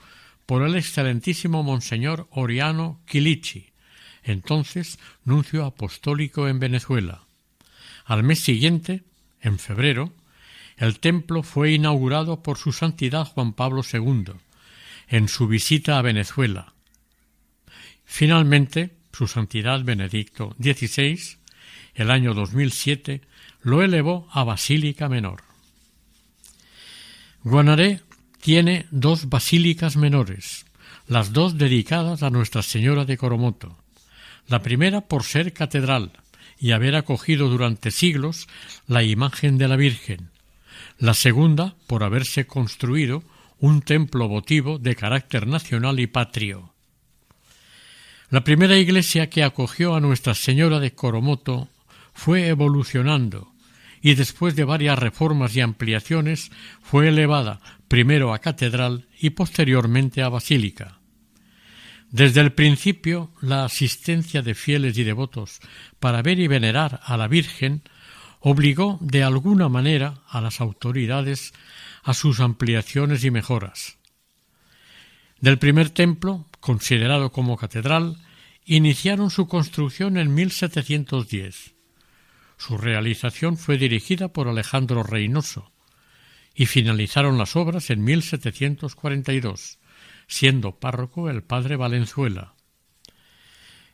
[0.46, 3.68] por el excelentísimo Monseñor Oriano Quilichi,
[4.24, 7.24] entonces nuncio apostólico en Venezuela.
[8.06, 9.04] Al mes siguiente,
[9.42, 10.14] en febrero,
[10.78, 14.34] el templo fue inaugurado por su santidad Juan Pablo II
[15.08, 16.74] en su visita a Venezuela.
[18.06, 21.38] Finalmente, su santidad Benedicto XVI,
[21.94, 23.22] el año 2007,
[23.62, 25.44] lo elevó a Basílica Menor.
[27.44, 28.02] Guanaré
[28.42, 30.66] tiene dos basílicas menores,
[31.08, 33.78] las dos dedicadas a Nuestra Señora de Coromoto.
[34.48, 36.12] La primera por ser catedral
[36.60, 38.48] y haber acogido durante siglos
[38.88, 40.33] la imagen de la Virgen,
[40.98, 43.24] la segunda por haberse construido
[43.60, 46.74] un templo votivo de carácter nacional y patrio.
[48.30, 51.70] La primera iglesia que acogió a Nuestra Señora de Coromoto
[52.14, 53.54] fue evolucionando
[54.02, 60.30] y después de varias reformas y ampliaciones fue elevada primero a catedral y posteriormente a
[60.30, 61.00] basílica.
[62.12, 65.60] Desde el principio, la asistencia de fieles y devotos
[66.00, 67.82] para ver y venerar a la Virgen
[68.46, 71.54] obligó de alguna manera a las autoridades
[72.04, 73.98] a sus ampliaciones y mejoras.
[75.40, 78.18] Del primer templo, considerado como catedral,
[78.66, 81.74] iniciaron su construcción en 1710.
[82.58, 85.72] Su realización fue dirigida por Alejandro Reynoso
[86.54, 89.80] y finalizaron las obras en 1742,
[90.28, 92.56] siendo párroco el padre Valenzuela.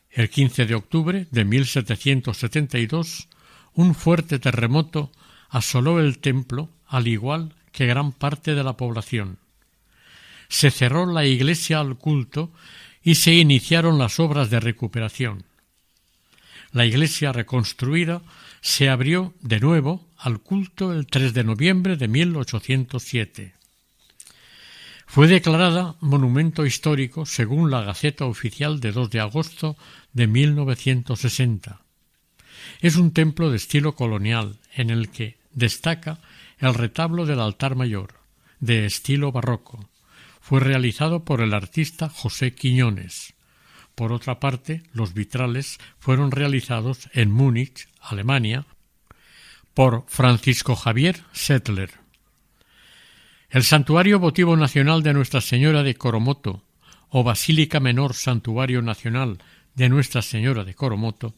[0.10, 3.30] El 15 de octubre de 1772
[3.74, 5.12] un fuerte terremoto
[5.50, 9.38] asoló el templo, al igual que gran parte de la población.
[10.48, 12.52] Se cerró la iglesia al culto
[13.04, 15.44] y se iniciaron las obras de recuperación.
[16.72, 18.22] La iglesia reconstruida
[18.62, 23.54] se abrió de nuevo al culto el 3 de noviembre de 1807.
[25.08, 29.76] Fue declarada monumento histórico según la Gaceta Oficial de 2 de agosto
[30.14, 31.82] de 1960.
[32.82, 36.20] Es un templo de estilo colonial en el que destaca
[36.60, 38.16] el retablo del altar mayor,
[38.60, 39.90] de estilo barroco.
[40.42, 43.34] Fue realizado por el artista José Quiñones.
[43.96, 48.66] Por otra parte, los vitrales fueron realizados en Múnich, Alemania,
[49.74, 51.92] por Francisco Javier Settler.
[53.50, 56.64] El Santuario Votivo Nacional de Nuestra Señora de Coromoto,
[57.10, 59.40] o Basílica Menor Santuario Nacional
[59.76, 61.34] de Nuestra Señora de Coromoto,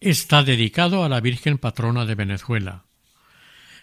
[0.00, 2.84] está dedicado a la Virgen Patrona de Venezuela.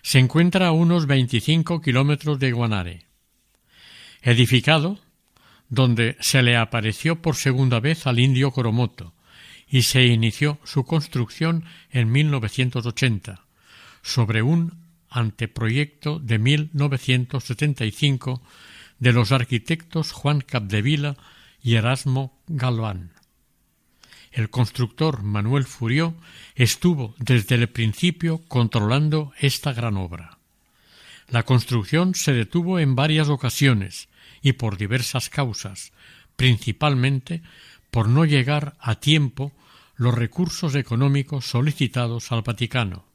[0.02, 3.06] Se encuentra a unos 25 kilómetros de Guanare.
[4.22, 5.00] Edificado
[5.70, 9.14] donde se le apareció por segunda vez al indio Coromoto
[9.68, 13.46] y se inició su construcción en 1980
[14.04, 14.78] sobre un
[15.10, 18.44] anteproyecto de 1975
[19.00, 21.18] de los arquitectos Juan Capdevila
[21.64, 23.15] y Erasmo Galván.
[24.36, 26.14] El constructor Manuel Furió
[26.56, 30.40] estuvo desde el principio controlando esta gran obra.
[31.30, 34.10] La construcción se detuvo en varias ocasiones
[34.42, 35.94] y por diversas causas,
[36.36, 37.44] principalmente
[37.92, 39.54] por no llegar a tiempo
[39.96, 43.06] los recursos económicos solicitados al Vaticano.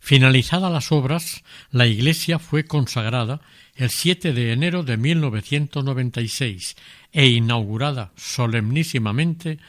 [0.00, 3.40] Finalizadas las obras, la iglesia fue consagrada
[3.74, 6.76] el 7 de enero de 1996
[7.10, 9.60] e inaugurada solemnísimamente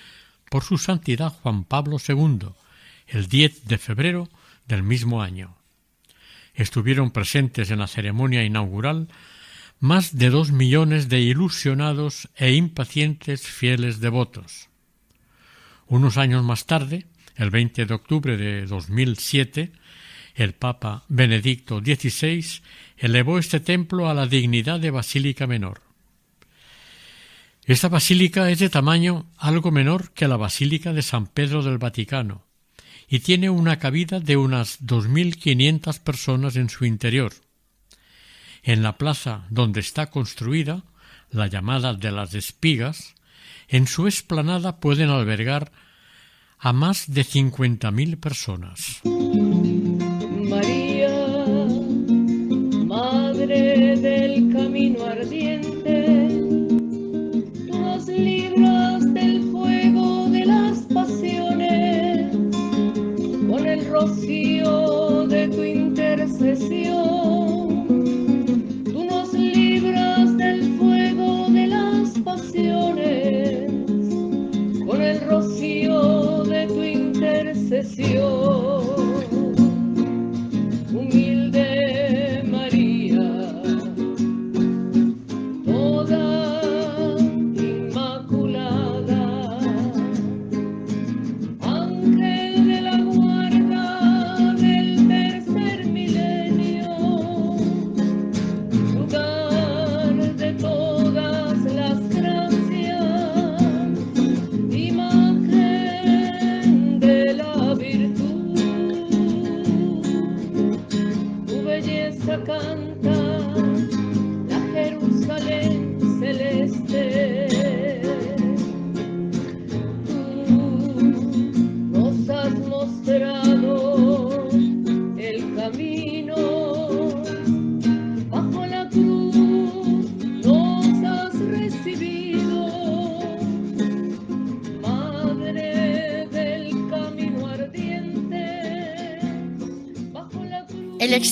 [0.50, 2.50] por su santidad Juan Pablo II
[3.08, 4.30] el 10 de febrero
[4.68, 5.56] del mismo año.
[6.54, 9.10] Estuvieron presentes en la ceremonia inaugural
[9.80, 14.70] más de dos millones de ilusionados e impacientes fieles devotos.
[15.88, 19.72] Unos años más tarde, el 20 de octubre de 2007,
[20.36, 22.62] el Papa Benedicto XVI
[22.98, 25.85] elevó este templo a la dignidad de basílica menor.
[27.68, 32.46] Esta basílica es de tamaño algo menor que la Basílica de San Pedro del Vaticano
[33.08, 37.34] y tiene una cabida de unas 2.500 personas en su interior.
[38.62, 40.84] En la plaza donde está construida,
[41.32, 43.16] la llamada de las espigas,
[43.68, 45.72] en su explanada pueden albergar
[46.60, 49.02] a más de 50.000 personas.
[64.06, 66.94] Rocío de tu intercesión.
[68.84, 73.72] Tú nos libras del fuego de las pasiones,
[74.86, 78.45] con el rocío de tu intercesión.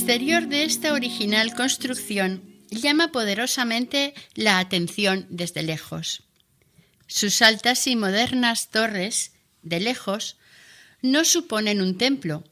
[0.03, 6.23] Exterior de esta original construcción llama poderosamente la atención desde lejos.
[7.07, 9.31] Sus altas y modernas torres,
[9.61, 10.35] de lejos,
[11.01, 12.43] no suponen un templo.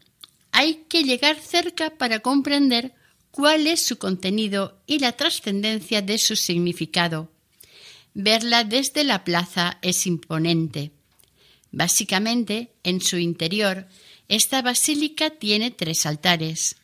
[0.53, 2.93] Hay que llegar cerca para comprender
[3.31, 7.33] cuál es su contenido y la trascendencia de su significado.
[8.13, 10.91] Verla desde la plaza es imponente.
[11.69, 13.89] Básicamente, en su interior,
[14.29, 16.77] esta basílica tiene tres altares.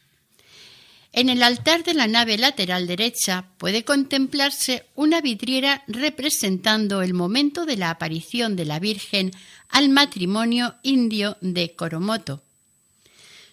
[1.18, 7.66] En el altar de la nave lateral derecha puede contemplarse una vidriera representando el momento
[7.66, 9.32] de la aparición de la Virgen
[9.68, 12.44] al matrimonio indio de Coromoto.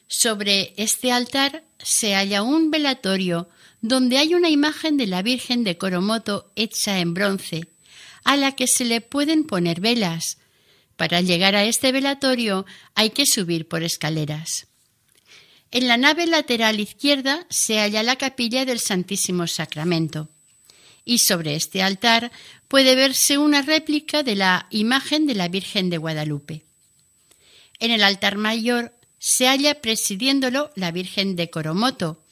[0.06, 3.48] Sobre este altar se halla un velatorio
[3.80, 7.66] donde hay una imagen de la Virgen de Coromoto hecha en bronce,
[8.24, 10.36] a la que se le pueden poner velas.
[10.96, 14.66] Para llegar a este velatorio hay que subir por escaleras.
[15.74, 20.28] En la nave lateral izquierda se halla la capilla del Santísimo Sacramento
[21.04, 22.30] y sobre este altar
[22.68, 26.62] puede verse una réplica de la imagen de la Virgen de Guadalupe.
[27.80, 32.22] En el altar mayor se halla presidiéndolo la Virgen de Coromoto,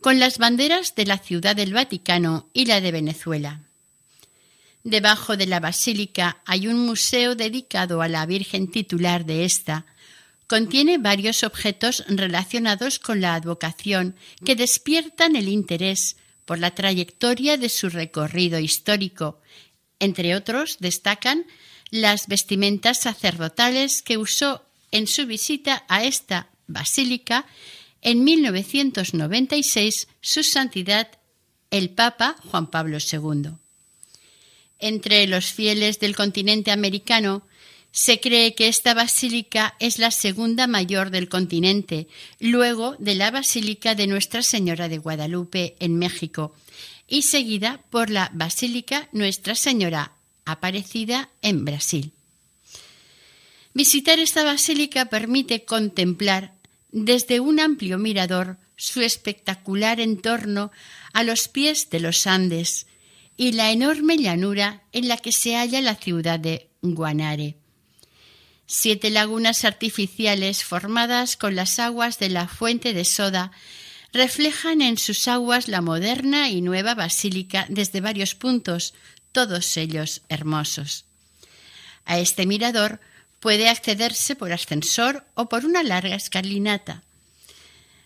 [0.00, 3.60] con las banderas de la Ciudad del Vaticano y la de Venezuela.
[4.82, 9.86] Debajo de la basílica hay un museo dedicado a la Virgen titular de esta.
[10.50, 17.68] Contiene varios objetos relacionados con la advocación que despiertan el interés por la trayectoria de
[17.68, 19.40] su recorrido histórico.
[20.00, 21.46] Entre otros destacan
[21.92, 27.46] las vestimentas sacerdotales que usó en su visita a esta basílica
[28.02, 31.12] en 1996 su santidad
[31.70, 33.52] el Papa Juan Pablo II.
[34.80, 37.44] Entre los fieles del continente americano
[37.92, 42.06] se cree que esta basílica es la segunda mayor del continente,
[42.38, 46.54] luego de la Basílica de Nuestra Señora de Guadalupe en México
[47.08, 50.12] y seguida por la Basílica Nuestra Señora
[50.44, 52.12] Aparecida en Brasil.
[53.74, 56.54] Visitar esta basílica permite contemplar
[56.90, 60.72] desde un amplio mirador su espectacular entorno
[61.12, 62.86] a los pies de los Andes
[63.36, 67.59] y la enorme llanura en la que se halla la ciudad de Guanare.
[68.72, 73.50] Siete lagunas artificiales formadas con las aguas de la fuente de soda
[74.12, 78.94] reflejan en sus aguas la moderna y nueva basílica desde varios puntos,
[79.32, 81.04] todos ellos hermosos.
[82.04, 83.00] A este mirador
[83.40, 87.02] puede accederse por ascensor o por una larga escalinata.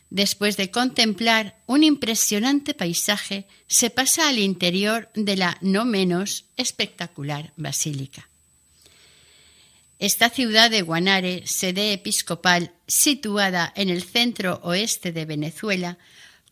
[0.09, 7.53] Después de contemplar un impresionante paisaje, se pasa al interior de la no menos espectacular
[7.59, 8.31] basílica.
[9.99, 15.99] Esta ciudad de Guanare, sede episcopal situada en el centro oeste de Venezuela,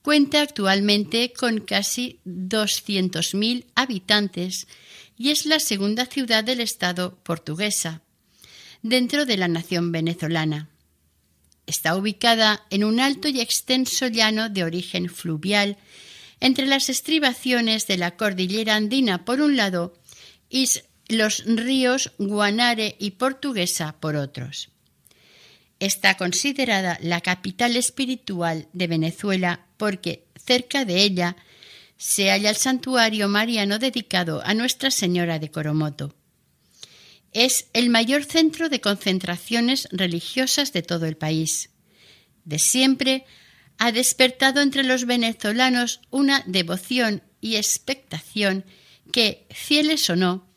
[0.03, 4.69] cuenta actualmente con casi 200.000 habitantes
[5.19, 8.03] y es la segunda ciudad del estado portuguesa,
[8.83, 10.69] dentro de la nación venezolana.
[11.67, 15.79] Está ubicada en un alto y extenso llano de origen fluvial
[16.41, 19.95] entre las estribaciones de la cordillera andina por un lado
[20.49, 20.69] y
[21.13, 24.71] los ríos Guanare y Portuguesa por otros.
[25.81, 31.37] Está considerada la capital espiritual de Venezuela porque cerca de ella
[31.97, 36.15] se halla el santuario mariano dedicado a Nuestra Señora de Coromoto.
[37.33, 41.71] Es el mayor centro de concentraciones religiosas de todo el país.
[42.45, 43.25] De siempre
[43.79, 48.65] ha despertado entre los venezolanos una devoción y expectación
[49.13, 50.52] que, fieles o no,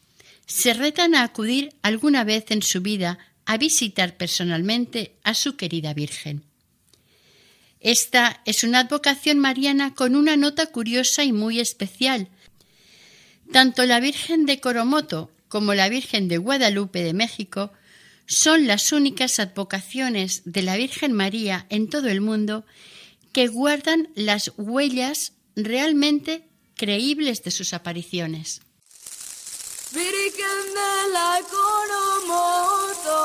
[0.45, 5.93] se retan a acudir alguna vez en su vida a visitar personalmente a su querida
[5.93, 6.43] Virgen.
[7.79, 12.29] Esta es una advocación mariana con una nota curiosa y muy especial.
[13.51, 17.71] Tanto la Virgen de Coromoto como la Virgen de Guadalupe de México
[18.25, 22.65] son las únicas advocaciones de la Virgen María en todo el mundo
[23.31, 28.61] que guardan las huellas realmente creíbles de sus apariciones.
[29.95, 33.21] Virgen de la Coromoto,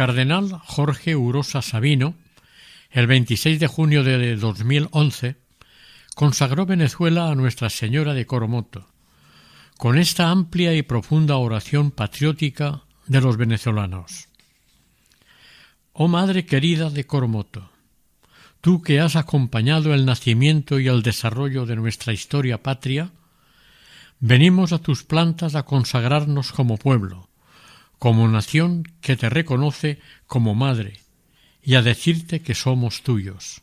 [0.00, 2.14] cardenal Jorge Urosa Sabino,
[2.88, 5.36] el 26 de junio de 2011,
[6.14, 8.86] consagró Venezuela a Nuestra Señora de Coromoto,
[9.76, 14.28] con esta amplia y profunda oración patriótica de los venezolanos.
[15.92, 17.70] Oh Madre querida de Coromoto,
[18.62, 23.12] tú que has acompañado el nacimiento y el desarrollo de nuestra historia patria,
[24.18, 27.29] venimos a tus plantas a consagrarnos como pueblo,
[28.00, 31.00] como nación que te reconoce como madre
[31.62, 33.60] y a decirte que somos tuyos.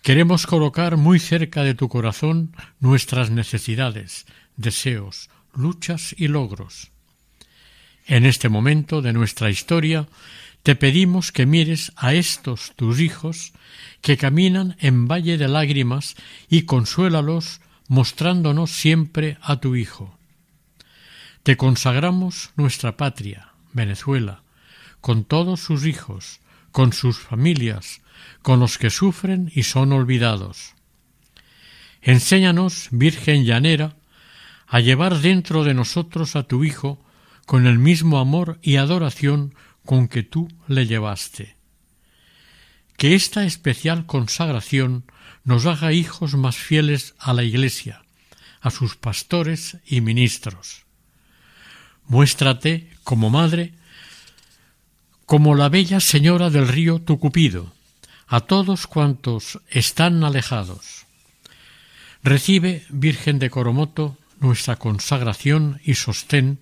[0.00, 4.24] Queremos colocar muy cerca de tu corazón nuestras necesidades,
[4.56, 6.90] deseos, luchas y logros.
[8.06, 10.08] En este momento de nuestra historia
[10.62, 13.52] te pedimos que mires a estos tus hijos
[14.00, 16.16] que caminan en valle de lágrimas
[16.48, 20.19] y consuélalos mostrándonos siempre a tu Hijo.
[21.42, 24.42] Te consagramos nuestra patria, Venezuela,
[25.00, 28.02] con todos sus hijos, con sus familias,
[28.42, 30.74] con los que sufren y son olvidados.
[32.02, 33.96] Enséñanos, Virgen llanera,
[34.66, 37.02] a llevar dentro de nosotros a tu Hijo
[37.46, 39.54] con el mismo amor y adoración
[39.86, 41.56] con que tú le llevaste.
[42.98, 45.04] Que esta especial consagración
[45.44, 48.04] nos haga hijos más fieles a la Iglesia,
[48.60, 50.84] a sus pastores y ministros.
[52.10, 53.72] Muéstrate como madre,
[55.26, 57.72] como la bella señora del río Tucupido,
[58.26, 61.06] a todos cuantos están alejados.
[62.24, 66.58] Recibe, Virgen de Coromoto, nuestra consagración y sostén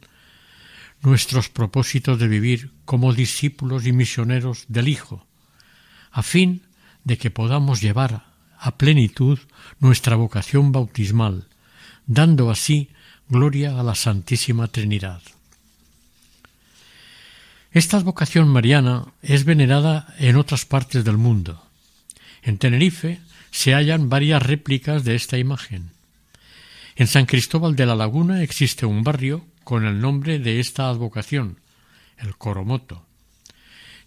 [1.01, 5.27] nuestros propósitos de vivir como discípulos y misioneros del Hijo,
[6.13, 6.61] a fin
[7.05, 8.27] de que podamos llevar
[8.59, 9.39] a plenitud
[9.81, 11.49] nuestra vocación bautismal,
[12.07, 12.91] dando así
[13.31, 15.23] Gloria a la Santísima Trinidad.
[17.71, 21.63] Esta advocación mariana es venerada en otras partes del mundo.
[22.43, 25.91] En Tenerife se hallan varias réplicas de esta imagen.
[26.97, 31.59] En San Cristóbal de la Laguna existe un barrio con el nombre de esta advocación,
[32.17, 33.05] el Coromoto.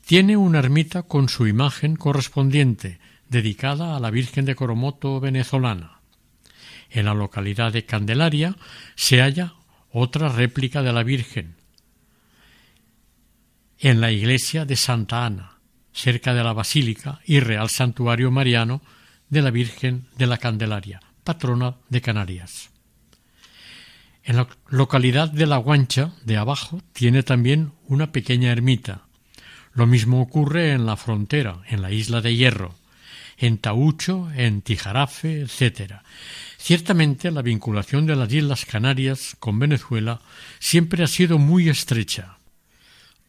[0.06, 3.00] Tiene una ermita con su imagen correspondiente,
[3.30, 6.00] dedicada a la Virgen de Coromoto venezolana.
[6.90, 8.56] En la localidad de Candelaria
[8.96, 9.54] se halla
[9.92, 11.61] otra réplica de la Virgen,
[13.82, 15.58] en la iglesia de Santa Ana,
[15.92, 18.84] cerca de la Basílica y Real Santuario Mariano
[19.30, 22.70] de la Virgen de la Candelaria, patrona de Canarias.
[24.24, 29.08] En la localidad de La Guancha, de abajo, tiene también una pequeña ermita.
[29.74, 32.76] Lo mismo ocurre en la frontera, en la isla de Hierro,
[33.36, 35.96] en Taucho, en Tijarafe, etc.
[36.58, 40.22] Ciertamente la vinculación de las Islas Canarias con Venezuela
[40.60, 42.38] siempre ha sido muy estrecha.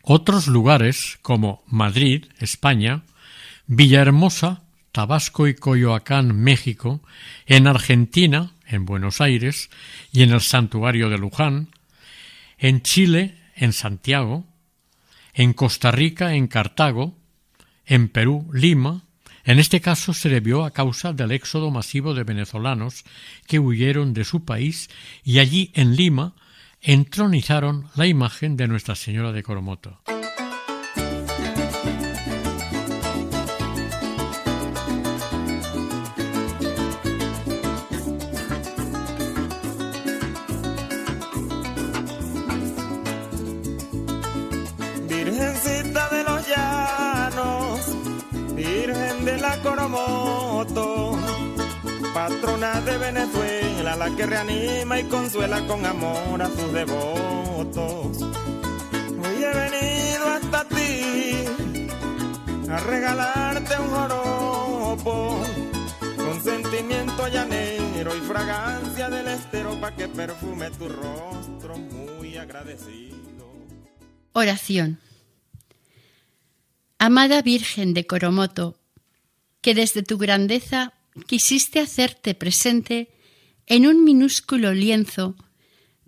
[0.03, 3.03] Otros lugares, como Madrid, España,
[3.66, 7.00] Villahermosa, Tabasco y Coyoacán, México,
[7.46, 9.70] en Argentina, en Buenos Aires
[10.12, 11.68] y en el santuario de Luján,
[12.59, 14.44] en Chile, en Santiago,
[15.34, 17.16] en Costa Rica, en Cartago,
[17.86, 19.05] en Perú, Lima,
[19.44, 23.05] en este caso se debió a causa del éxodo masivo de venezolanos
[23.46, 24.88] que huyeron de su país
[25.24, 26.34] y allí en Lima
[26.83, 30.01] entronizaron la imagen de Nuestra Señora de Coromoto.
[45.09, 47.97] Virgencita de los llanos,
[48.57, 51.16] Virgen de la Coromoto,
[52.12, 53.51] patrona de Venezuela,
[53.97, 58.22] la que reanima y consuela con amor a sus devotos.
[58.22, 61.45] Hoy he venido hasta ti
[62.70, 65.40] a regalarte un joropo
[66.16, 73.53] con sentimiento llanero y fragancia del estero para que perfume tu rostro muy agradecido.
[74.32, 75.01] Oración.
[76.99, 78.78] Amada Virgen de Coromoto,
[79.61, 80.93] que desde tu grandeza
[81.26, 83.11] quisiste hacerte presente
[83.66, 85.36] en un minúsculo lienzo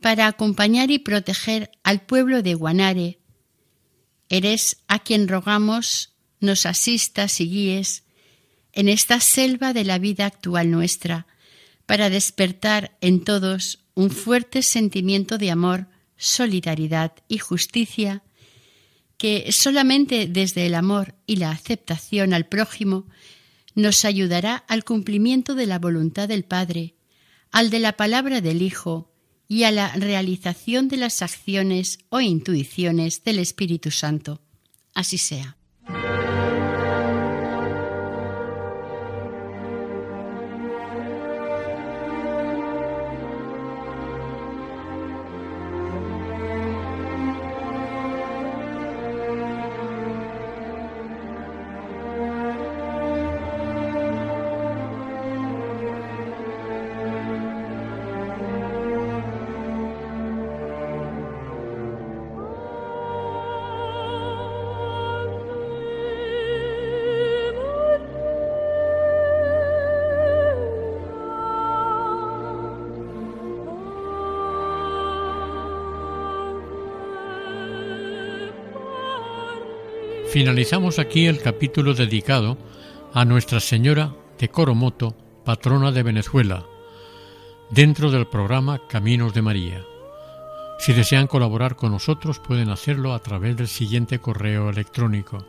[0.01, 3.19] para acompañar y proteger al pueblo de Guanare,
[4.29, 8.05] eres a quien rogamos nos asistas y guíes
[8.73, 11.27] en esta selva de la vida actual nuestra,
[11.87, 15.87] para despertar en todos un fuerte sentimiento de amor,
[16.17, 18.23] solidaridad y justicia,
[19.17, 23.07] que solamente desde el amor y la aceptación al prójimo
[23.75, 26.95] nos ayudará al cumplimiento de la voluntad del Padre,
[27.55, 29.13] al de la palabra del Hijo
[29.47, 34.41] y a la realización de las acciones o intuiciones del Espíritu Santo.
[34.93, 35.57] Así sea.
[80.35, 82.59] Finalizamos aquí el capítulo dedicado
[83.13, 86.67] a Nuestra Señora de Coromoto, patrona de Venezuela,
[87.71, 89.85] dentro del programa Caminos de María.
[90.81, 95.47] Si desean colaborar con nosotros pueden hacerlo a través del siguiente correo electrónico